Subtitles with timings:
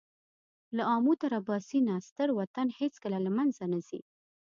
[0.75, 3.99] له آمو تر اباسینه ستر وطن هېڅکله له مېنځه نه ځي.